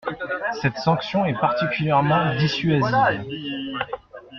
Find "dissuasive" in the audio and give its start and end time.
2.35-2.91